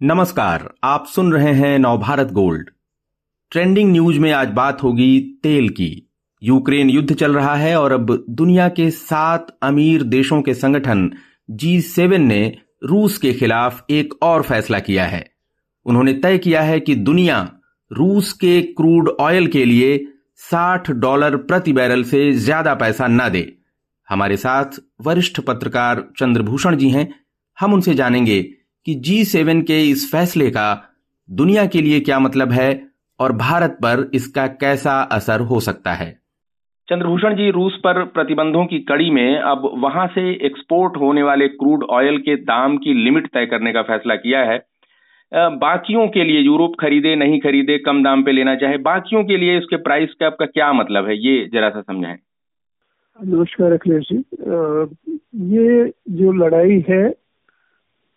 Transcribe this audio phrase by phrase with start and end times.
[0.00, 2.68] नमस्कार, आप सुन रहे हैं नवभारत गोल्ड।
[3.52, 6.08] ट्रेंडिंग न्यूज़ में आज बात होगी तेल की।
[6.42, 11.10] यूक्रेन युद्ध चल रहा है और अब दुनिया के सात अमीर देशों के संगठन
[11.50, 12.40] जी सेवन ने
[12.84, 15.24] रूस के खिलाफ एक और फैसला किया है।
[15.86, 17.40] उन्होंने तय किया है कि दुनिया
[17.90, 19.96] रूस के क्रूड ऑयल के लिए
[20.42, 23.46] 60 डॉलर प्रति बैरल से ज़्यादा पैसा न दे।
[24.08, 27.08] हमारे साथ वरिष्ठ पत्रकार चंद्रभूषण जी हैं।
[27.58, 28.40] हम उनसे जानेंगे
[28.86, 30.66] कि जी सेवन के इस फैसले का
[31.28, 32.68] दुनिया के लिए क्या मतलब है
[33.20, 36.10] और भारत पर इसका कैसा असर हो सकता है?
[36.88, 41.84] चंद्रभूषण जी रूस पर प्रतिबंधों की कड़ी में अब वहाँ से एक्सपोर्ट होने वाले क्रूड
[41.90, 44.58] ऑयल के दाम की लिमिट तय करने का फैसला किया है।
[45.32, 49.58] बाकियों के लिए यूरोप खरीदे नहीं खरीदे कम दाम पे लेना चाहे बाकियों के लिए
[49.58, 52.18] उसके प्राइस कैप का क्या मतलब है ये जरा सा समझाएँ।
[53.24, 54.24] नमस्कार अखिलेश जी।
[55.56, 57.25] ये जो लड़ाई है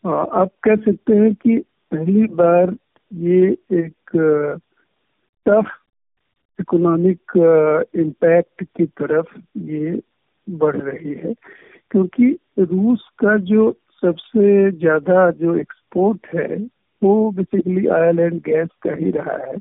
[0.03, 1.57] आप कह सकते हैं कि
[1.91, 2.75] पहली बार
[3.11, 3.47] ये
[3.79, 4.11] एक
[5.45, 5.71] टफ
[6.59, 7.31] इकोनॉमिक
[7.99, 9.99] इम्पैक्ट की तरफ़ ये
[10.47, 11.33] बढ़ रही है।
[11.91, 13.71] क्योंकि रूस का जो
[14.03, 16.55] सबसे ज़्यादा जो एक्सपोर्ट है,
[17.01, 19.57] वो बेसिकली एंड गैस का ही रहा है।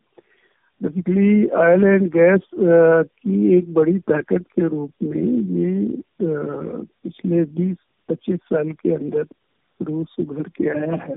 [0.80, 5.22] बेसिकली एंड गैस की एक बड़ी ताकत के रूप में
[5.58, 9.24] ये पिछले 20-25 साल के अंदर
[9.80, 11.16] रूस उभर के आया है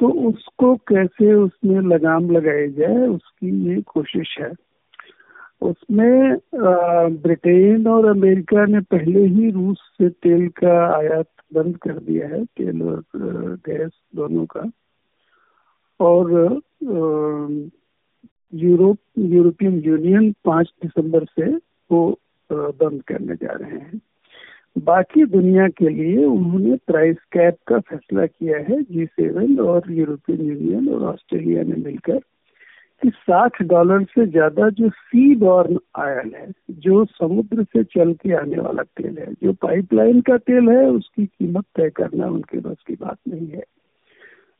[0.00, 4.52] तो उसको कैसे उसमें लगाम लगाई जाए, उसकी ये कोशिश है।
[5.62, 6.36] उसमें
[7.22, 12.44] ब्रिटेन और अमेरिका ने पहले ही रूस से तेल का आयात बंद कर दिया है,
[12.44, 13.04] तेल और
[13.66, 14.64] गैस दोनों का।
[16.00, 16.60] और
[18.54, 21.50] यूरोप, यूरोपियन यूनियन पाँच दिसंबर से
[21.90, 22.18] वो
[22.50, 24.00] बंद करने जा रहे हैं।
[24.76, 30.40] बाकी दुनिया के लिए उन्होंने प्राइस कैप का फैसला किया है जी सेवन और यूरोपियन
[30.40, 32.18] यूनियन और ऑस्ट्रेलिया ने मिलकर,
[33.02, 38.32] कि 60 डॉलर से ज़्यादा जो सी बॉर्न आयल है, जो समुद्र से चल के
[38.32, 42.76] आने वाला तेल है, जो पाइपलाइन का तेल है, उसकी कीमत तय करना उनके बस
[42.86, 43.62] की बात नहीं है।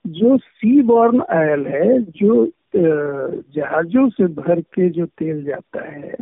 [0.06, 2.46] जो सी बॉर्न आयल है, जो
[2.76, 6.14] जहाजों से भर के जो तेल जाता है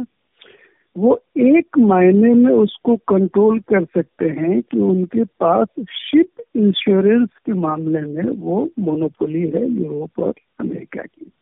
[0.97, 7.53] वो एक मायने में उसको कंट्रोल कर सकते हैं कि उनके पास शिप इंश्योरेंस के
[7.53, 11.32] मामले में वो मोनोपोली है यूरोप और अमेरिका की।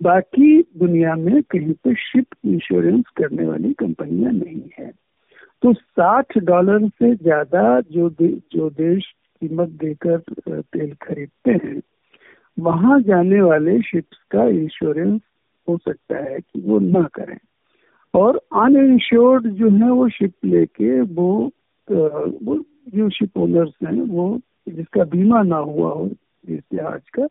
[0.00, 4.90] बाकी दुनिया में कहीं पे शिप इंश्योरेंस करने वाली कंपनियाँ नहीं है।
[5.62, 9.04] तो 60 डॉलर से ज़्यादा जो दे, जो देश
[9.42, 10.18] कीमत देकर
[10.48, 11.80] तेल खरीदते हैं
[12.58, 15.20] वहाँ जाने वाले शिप्स का इंश्योरेंस
[15.68, 17.38] हो सकता है कि वो ना करें।
[18.14, 21.50] और अनइंश्योर्ड जो है वो शिप लेके वो
[21.90, 22.56] वो
[22.88, 26.10] जो शिप ओनर्स हैं वो जिसका बीमा ना हुआ हो
[26.48, 27.26] इस जहाज़ का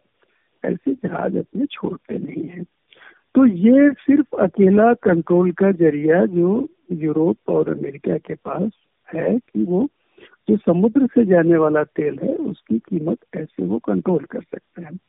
[0.64, 2.64] ऐसे जहाज़ अपने छोड़ते नहीं है।
[3.36, 8.72] तो ये सिर्फ़ अकेला कंट्रोल का ज़रिया जो यूरोप और अमेरिका के पास
[9.14, 9.88] है कि वो,
[10.50, 15.00] जो समुद्र से जाने वाला तेल है, उसकी कीमत ऐसे वो कंट्रोल कर सकते हैं।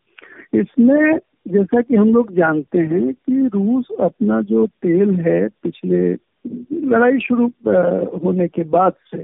[0.61, 6.13] इसमें जैसा कि हम लोग जानते हैं कि रूस अपना जो तेल है, पिछले
[6.91, 7.47] लड़ाई शुरू
[8.19, 9.23] होने के बाद से,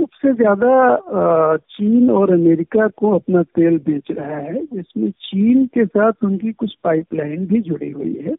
[0.00, 6.24] सबसे ज़्यादा चीन और अमेरिका को अपना तेल बेच रहा है, जिसमें चीन के साथ
[6.24, 8.34] उनकी कुछ पाइपलाइन भी जुड़ी हुई है।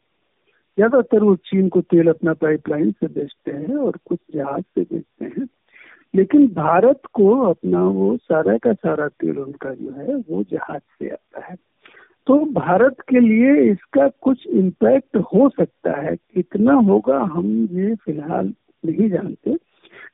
[0.78, 5.26] ज़्यादातर वो चीन को तेल अपना पाइपलाइन से बेचते हैं और कुछ जहाज़ से बेचते
[5.26, 5.48] हैं।
[6.16, 11.10] लेकिन भारत को अपना वो सारा का सारा तेल उनका जो है, वो जहाज़ से
[11.10, 11.56] आता है।
[12.62, 18.54] भारत के लिए इसका कुछ इम्पैक्ट हो सकता है। कितना होगा हम ये फ़िलहाल
[18.86, 19.58] नहीं जानते।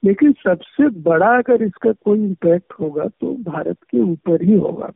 [0.06, 4.92] लेकिन सबसे बड़ा अगर इसका कोई इम्पैक्ट होगा तो भारत के ऊपर ही होगा।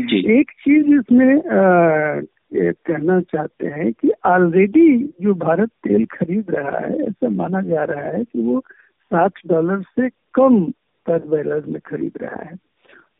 [0.00, 2.20] जी। एक चीज़ इसमें आ,
[2.56, 8.04] कहना चाहते हैं कि ऑलरेडी जो भारत तेल खरीद रहा है ऐसा माना जा रहा
[8.04, 8.60] है कि वो
[9.04, 10.64] साठ डॉलर से कम
[11.06, 12.56] पर बैरल में खरीद रहा है।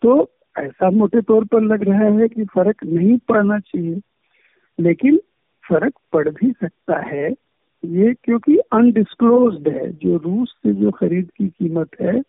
[0.03, 4.01] तो ऐसा मोटे तौर पर लग रहा है कि फ़र्क नहीं पड़ना चाहिए।
[4.81, 5.17] लेकिन
[5.69, 7.31] फ़र्क पड़ भी सकता है।
[7.85, 12.21] ये क्योंकि अनडिस्क्लोज्ड है। जो रूस से जो खरीद की कीमत है,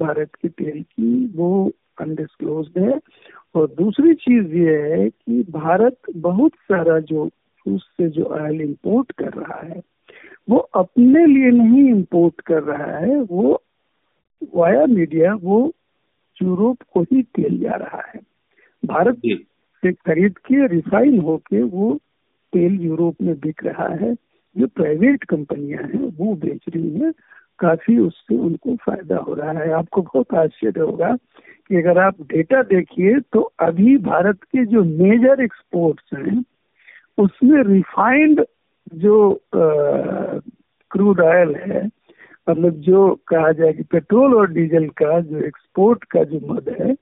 [0.00, 3.00] भारत के तेल की, वो अनडिस्क्लोज्ड है।
[3.54, 7.30] और दूसरी चीज़ ये है कि भारत बहुत सारा जो
[7.68, 9.82] रूस से जो ऑयल इंपोर्ट कर रहा है,
[10.50, 13.62] वो अपने लिए नहीं इंपोर्ट कर रहा है। वो
[14.54, 15.72] वाया मीडिया वो
[16.42, 18.20] यूरोप को ही तेल जा रहा है।
[18.82, 19.20] भारत
[19.82, 21.94] से खरीद के रिफाइन होके वो
[22.52, 24.14] तेल यूरोप में बिक रहा है।
[24.56, 27.12] जो प्राइवेट कंपनियाँ हैं वो बेच रही हैं।
[27.58, 31.14] काफ़ी उससे उनको फ़ायदा हो रहा है। आपको बहुत आश्चर्य होगा
[31.68, 36.42] कि अगर आप डेटा देखिए तो अभी भारत के जो मेजर एक्सपोर्ट्स हैं
[37.18, 38.44] उसमें रिफाइंड
[38.94, 39.40] जो
[40.90, 41.88] क्रूड ऑयल है
[42.48, 46.94] मतलब जो कहा जाए कि पेट्रोल और डीजल का जो एक्सपोर्ट का जो मद है,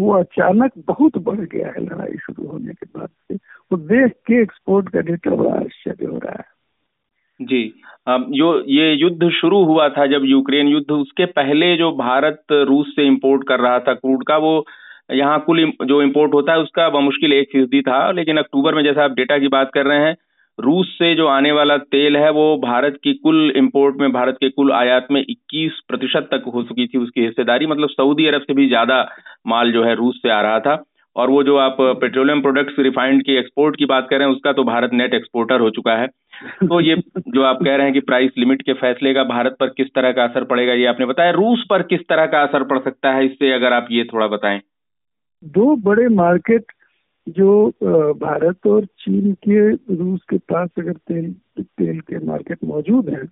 [0.00, 4.40] वो अचानक बहुत बढ़ गया है लड़ाई शुरू होने के बाद से। वो देख के
[4.42, 6.52] एक्सपोर्ट का डेटा बड़ा आश्चर्य हो रहा है।
[7.40, 7.62] जी
[8.08, 13.06] जो ये युद्ध शुरू हुआ था जब यूक्रेन युद्ध, उसके पहले जो भारत रूस से
[13.06, 14.64] इंपोर्ट कर रहा था क्रूड का, वो
[15.12, 19.04] यहाँ कुल जो इंपोर्ट होता है, उसका मुश्किल एक फ़ीसदी था, लेकिन अक्टूबर में जैसा
[19.04, 20.16] आप डेटा की बात कर रहे हैं
[20.58, 24.48] रूस से जो आने वाला तेल है, वो भारत की कुल इंपोर्ट में, भारत के
[24.50, 28.54] कुल आयात में 21 प्रतिशत तक हो चुकी थी उसकी हिस्सेदारी। मतलब सऊदी अरब से
[28.54, 29.06] भी ज़्यादा
[29.46, 30.82] माल जो है रूस से आ रहा था।
[31.16, 34.52] और वो जो आप पेट्रोलियम प्रोडक्ट्स रिफाइंड की एक्सपोर्ट की बात कर रहे हैं, उसका
[34.52, 36.06] तो भारत नेट एक्सपोर्टर हो चुका है।
[36.62, 39.68] तो ये जो आप कह रहे हैं कि प्राइस लिमिट के फैसले का भारत पर
[39.68, 42.78] किस तरह का असर पड़ेगा, ये आपने बताया। रूस पर किस तरह का असर पड़
[42.78, 44.60] सकता है, इससे अगर आप ये थोड़ा बताएँ।
[45.42, 46.72] दो बड़े मार्केट
[47.26, 47.68] जो
[48.20, 53.26] भारत और चीन के रूस के पास अगर तेल तेल के मार्केट मौजूद हैं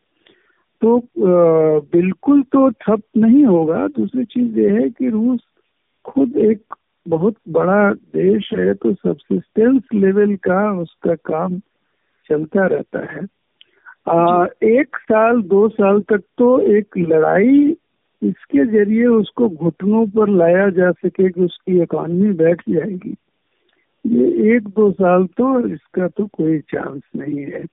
[0.83, 5.41] तो बिल्कुल तो ठप नहीं होगा। दूसरी चीज़ ये है कि रूस
[6.05, 6.75] खुद एक
[7.07, 11.59] बहुत बड़ा देश है तो सब्सिस्टेंस लेवल का उसका काम
[12.31, 13.27] चलता रहता है।
[14.09, 17.77] आ, एक साल दो साल तक तो एक लड़ाई
[18.23, 23.15] इसके ज़रिए उसको घुटनों पर लाया जा सके कि उसकी इकॉनमी बैठ जाएगी।
[24.07, 27.65] ये एक दो साल तो इसका तो कोई चांस नहीं है।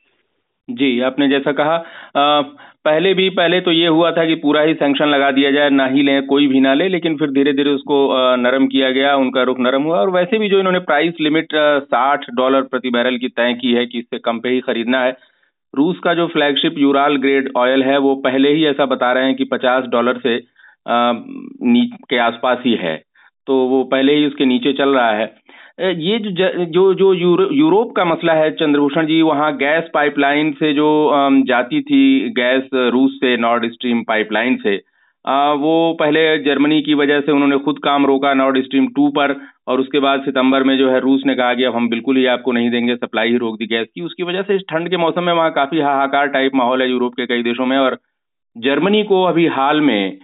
[0.69, 1.75] जी आपने जैसा कहा
[2.17, 2.41] आ,
[2.85, 5.85] पहले भी पहले तो ये हुआ था कि पूरा ही सैंक्शन लगा दिया जाए ना
[5.85, 7.97] ही ले कोई भी ना ले लेकिन फिर धीरे धीरे उसको
[8.35, 12.25] नरम किया गया उनका रुख नरम हुआ और वैसे भी जो इन्होंने प्राइस लिमिट साठ
[12.35, 15.17] डॉलर प्रति बैरल की तय की है कि इससे कम पे ही खरीदना है
[15.75, 19.35] रूस का जो फ्लैगशिप यूराल ग्रेड ऑयल है वो पहले ही ऐसा बता रहे हैं
[19.35, 20.37] कि पचास डॉलर से
[20.87, 21.13] आ,
[22.09, 23.03] के आसपास ही है
[23.47, 25.25] तो वो पहले ही उसके नीचे चल रहा है।
[25.79, 30.73] ये जो जो जो यूरो, यूरोप का मसला है चंद्रभूषण जी वहाँ गैस पाइपलाइन से
[30.73, 30.87] जो
[31.47, 34.75] जाती थी गैस रूस से नॉर्ड स्ट्रीम पाइपलाइन से
[35.61, 39.35] वो पहले जर्मनी की वजह से उन्होंने खुद काम रोका नॉर्ड स्ट्रीम टू पर
[39.67, 42.25] और उसके बाद सितंबर में जो है रूस ने कहा कि अब हम बिल्कुल ही
[42.25, 44.97] आपको नहीं देंगे सप्लाई ही रोक दी गैस की। उसकी वजह से इस ठंड के
[44.97, 47.97] मौसम में वहाँ काफ़ी हाहाकार टाइप माहौल है यूरोप के कई देशों में और
[48.55, 50.17] जर्मनी को अभी हाल में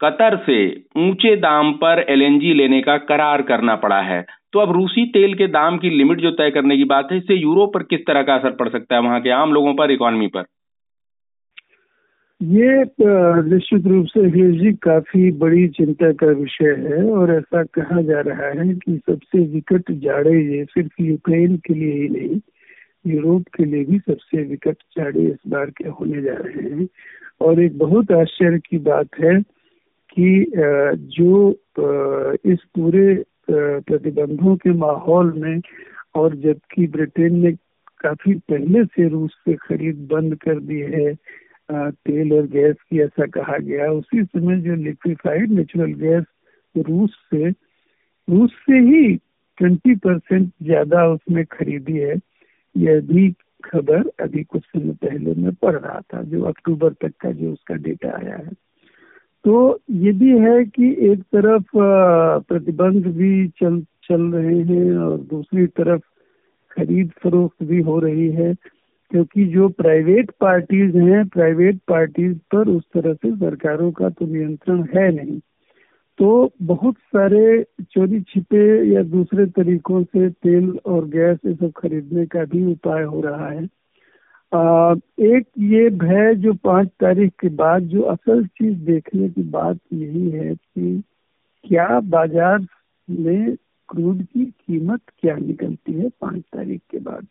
[0.00, 0.60] कतर से
[0.98, 5.46] ऊँचे दाम पर एलएनजी लेने का करार करना पड़ा है। तो अब रूसी तेल के
[5.48, 8.34] दाम की लिमिट जो तय करने की बात है, इससे यूरोप पर किस तरह का
[8.34, 10.44] असर पड़ सकता है वहाँ के आम लोगों पर, इकोनॉमी पर?
[12.40, 12.84] ये
[13.48, 18.48] निश्चित रूप से जी, काफ़ी बड़ी चिंता का विषय है और ऐसा कहा जा रहा
[18.60, 22.40] है कि सबसे विकट जाड़े ये सिर्फ़ यूक्रेन के लिए ही नहीं,
[23.06, 26.88] यूरोप के लिए भी सबसे विकट जाड़े इस बार के होने जा रहे हैं।
[27.40, 29.40] और एक बहुत आश्चर्य की बात है
[30.16, 30.44] कि
[31.16, 31.50] जो
[32.46, 33.22] इस पूरे
[33.52, 35.60] प्रतिबंधों के माहौल में
[36.14, 37.52] और जबकि ब्रिटेन ने
[38.00, 41.14] काफ़ी पहले से रूस से खरीद बंद कर दी है
[41.68, 46.24] तेल और गैस की ऐसा कहा गया। उसी समय जो लिक्विफाइड नेचुरल गैस
[46.74, 47.50] रूस से
[48.28, 49.14] रूस से ही
[49.58, 52.14] ट्वेंटी परसेंट ज़्यादा उसने खरीदी है,
[52.74, 53.30] यह भी
[53.64, 57.74] खबर अभी कुछ समय पहले मैं पढ़ रहा था, जो अक्टूबर तक का जो उसका
[57.74, 58.50] डेटा आया है।
[59.44, 61.70] तो ये भी है कि एक तरफ़
[62.48, 66.00] प्रतिबंध भी चल चल रहे हैं और दूसरी तरफ़
[66.70, 68.52] खरीद फरोख्त भी हो रही है,
[69.10, 74.82] क्योंकि जो प्राइवेट पार्टीज़ हैं, प्राइवेट पार्टीज़ पर उस तरह से सरकारों का तो नियंत्रण
[74.96, 75.38] है नहीं।
[76.18, 82.26] तो बहुत सारे चोरी छिपे या दूसरे तरीकों से तेल और गैस ये सब खरीदने
[82.26, 83.66] का भी उपाय हो रहा है।
[84.52, 89.78] आ, एक ये भय जो पाँच तारीख के बाद जो असल चीज़ देखने की बात
[89.92, 91.02] यही है कि
[91.64, 92.66] क्या बाज़ार
[93.08, 93.56] में
[93.88, 97.26] क्रूड की कीमत क्या निकलती है पाँच तारीख के बाद?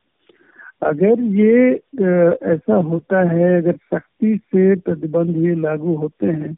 [0.82, 1.70] अगर ये
[2.54, 6.56] ऐसा होता है अगर सख्ती से प्रतिबंध ये लागू होते हैं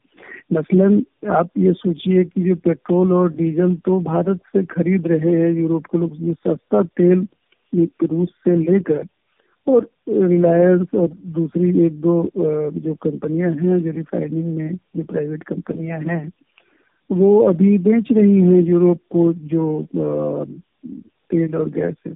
[0.53, 5.51] मसलन आप ये सोचिए कि जो पेट्रोल और डीजल तो भारत से खरीद रहे हैं
[5.51, 7.27] यूरोप के लोग सस्ता तेल
[8.03, 9.03] रूस से लेकर
[9.67, 12.15] और रिलायंस और दूसरी एक दो
[12.75, 16.31] जो कंपनियाँ हैं, जो रिफाइनिंग में, जो प्राइवेट कंपनियाँ हैं,
[17.11, 22.13] वो अभी बेच रही हैं यूरोप को जो तेल और गैस है।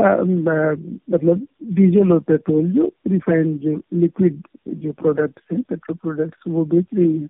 [0.00, 6.86] मतलब डीजल और पेट्रोल जो रिफाइंड जो लिक्विड जो प्रोडक्ट्स हैं पेट्रोल प्रोडक्ट्स वो बेच
[6.94, 7.28] रही हैं।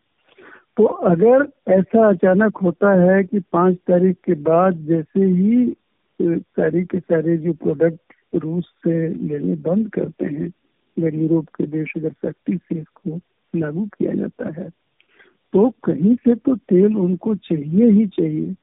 [0.76, 5.75] तो अगर ऐसा अचानक होता है कि पाँच तारीख के बाद जैसे ही
[6.23, 10.49] सारी के सारे जो प्रोडक्ट रूस से लेने बंद करते हैं,
[10.97, 13.21] अगर यूरोप के देश अगर सख्ती से इसको
[13.54, 14.68] लागू किया जाता है
[15.54, 18.54] तो कहीं से तो तेल उनको चाहिए ही चाहिए।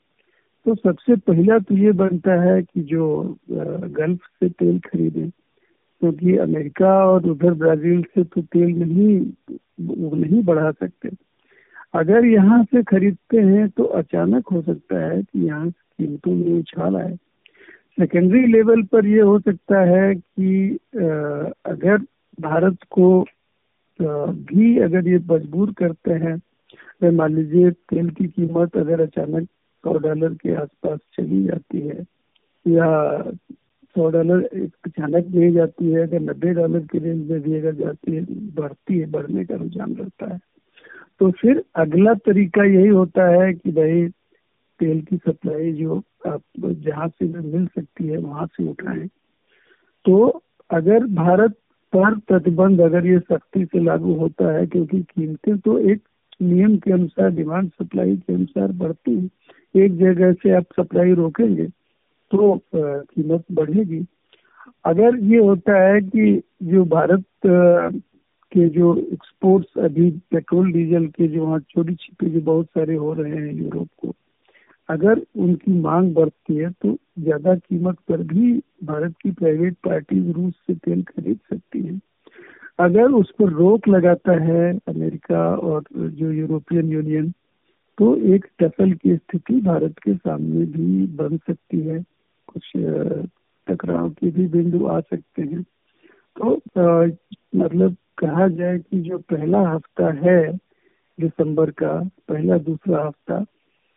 [0.65, 6.43] तो सबसे पहला तो ये बनता है कि जो गल्फ से तेल खरीदें, क्योंकि तो
[6.43, 9.19] अमेरिका और उधर ब्राज़ील से तो तेल नहीं,
[9.81, 11.09] वो नहीं बढ़ा सकते।
[11.93, 16.95] अगर यहाँ से खरीदते हैं तो अचानक हो सकता है कि यहाँ कीमतों में उछाल
[16.95, 17.17] आए।
[17.97, 20.77] सेकेंडरी लेवल पर ये हो सकता है कि
[21.65, 21.97] अगर
[22.39, 23.09] भारत को
[23.99, 26.37] भी अगर ये मजबूर करते हैं
[27.01, 29.47] तो मान लीजिए तेल की कीमत अगर अचानक
[29.83, 32.03] सौ डॉलर के आसपास चली जाती है,
[32.65, 32.87] या
[33.95, 34.43] सौ डॉलर
[34.85, 38.97] अचानक नहीं जाती है, अगर नब्बे डॉलर की रेंज में भी अगर जाती है, बढ़ती
[38.99, 40.39] है, बढ़ने का रुझान रहता है
[41.19, 44.07] तो फिर अगला तरीका यही होता है कि भाई
[44.79, 49.07] तेल की सप्लाई जो जहाँ से भी मिल सकती है, वहाँ से उठाएँ।
[50.05, 51.55] तो अगर भारत
[51.93, 56.01] पर प्रतिबंध अगर ये सख्ती से लागू होता है, क्योंकि कीमतें तो एक
[56.41, 59.29] नियम के अनुसार, डिमांड सप्लाई के अनुसार बढ़ती है,
[59.75, 61.65] एक जगह से आप सप्लाई रोकेंगे
[62.31, 64.03] तो कीमत बढ़ेगी।
[64.85, 71.45] अगर ये होता है कि जो भारत के जो एक्सपोर्ट्स अभी पेट्रोल, डीजल के जो
[71.45, 74.13] वहाँ चोरी छिपे जो बहुत सारे हो रहे हैं यूरोप को
[74.89, 78.51] अगर उनकी मांग बढ़ती है तो ज़्यादा कीमत पर भी
[78.83, 81.99] भारत की प्राइवेट पार्टी रूस से तेल खरीद सकती है।
[82.79, 87.31] अगर उस पर रोक लगाता है अमेरिका और जो यूरोपियन यूनियन
[87.97, 92.03] तो एक टसल की स्थिति भारत के सामने भी बन सकती है।
[92.47, 92.71] कुछ
[93.67, 95.61] टकराव के भी बिंदु आ सकते हैं।
[96.37, 97.07] तो आ,
[97.55, 100.41] मतलब कहा जाए कि जो पहला हफ़्ता है
[101.19, 101.93] दिसंबर का
[102.29, 103.43] पहला दूसरा हफ़्ता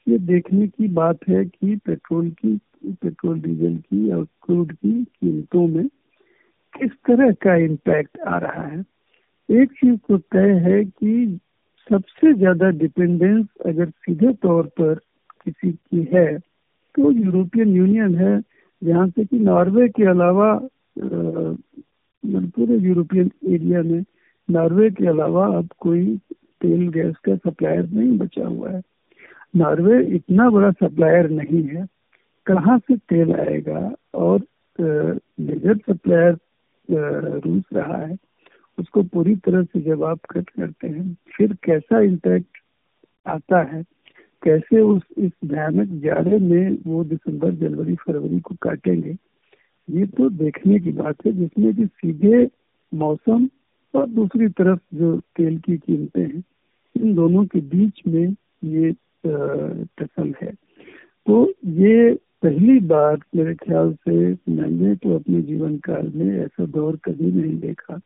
[0.06, 5.66] ये देखने की बात है कि पेट्रोल की, पेट्रोल डीजल की और क्रूड की कीमतों
[5.68, 5.86] में
[6.74, 8.84] किस तरह का इम्पैक्ट आ रहा है।
[9.48, 11.38] एक चीज़ तो तय है कि
[11.90, 14.94] सबसे ज़्यादा डिपेंडेंस अगर सीधे तौर पर
[15.44, 18.40] किसी की है तो यूरोपियन यूनियन है,
[18.82, 20.52] जहाँ से कि नॉर्वे के अलावा
[22.24, 24.04] पूरे यूरोपियन एरिया में
[24.48, 26.16] नॉर्वे के अलावा अब कोई
[26.60, 28.80] तेल, गैस का सप्लायर नहीं बचा हुआ है।
[29.56, 31.86] नॉर्वे इतना बड़ा सप्लायर नहीं है।
[32.46, 33.94] कहाँ से तेल आएगा?
[34.14, 34.40] और
[34.78, 36.36] मेजर सप्लायर
[37.44, 38.16] रूस रहा है,
[38.78, 42.58] उसको पूरी तरह से आप कट करते हैं, फिर कैसा इम्पैक्ट
[43.26, 43.82] आता है?
[44.42, 49.16] कैसे उस, इस भयानक जाड़े में वो दिसंबर, जनवरी, फरवरी को काटेंगे?
[49.88, 52.48] ये तो देखने की बात है, जिसमें कि सीधे
[52.92, 53.48] मौसम
[53.94, 56.42] और दूसरी तरफ़ जो तेल की कीमतें हैं,
[56.96, 58.34] इन दोनों के बीच में
[58.64, 58.92] ये
[59.26, 60.52] टसल है।
[61.26, 66.96] तो ये पहली बार मेरे ख्याल से मैंने तो अपने जीवन काल में ऐसा दौर
[66.96, 68.00] कभी नहीं देखा।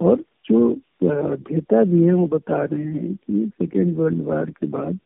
[0.00, 4.98] और जो अध्यता भी है, वो बता रहे हैं कि सेकेंड वर्ल्ड वार के बाद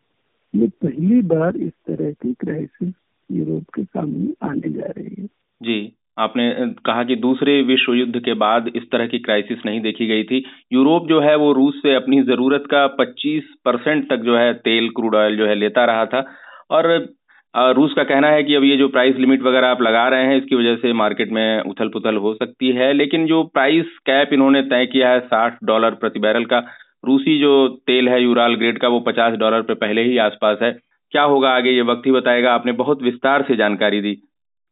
[0.54, 2.94] ये पहली बार इस तरह की क्राइसिस
[3.30, 5.28] यूरोप के सामने आने जा रही है।
[5.62, 10.06] जी। आपने कहा कि दूसरे विश्व युद्ध के बाद इस तरह की क्राइसिस नहीं देखी
[10.06, 14.36] गई थी। यूरोप जो है वो रूस से अपनी ज़रूरत का 25 परसेंट तक जो
[14.36, 16.24] है तेल, क्रूड ऑयल जो है लेता रहा था।
[16.70, 17.14] और
[17.56, 20.36] रूस का कहना है कि अब ये जो प्राइस लिमिट वगैरह आप लगा रहे हैं,
[20.36, 24.62] इसकी वजह से मार्केट में उथल पुथल हो सकती है। लेकिन जो प्राइस कैप इन्होंने
[24.62, 26.58] तय किया है साठ डॉलर प्रति बैरल का,
[27.04, 30.72] रूसी जो तेल है यूराल ग्रेड का, वो पचास डॉलर पे पहले ही आसपास है।
[31.12, 34.16] क्या होगा आगे, ये वक्त ही बताएगा। आपने बहुत विस्तार से जानकारी दी।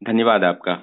[0.03, 0.79] धन्यवाद आपका।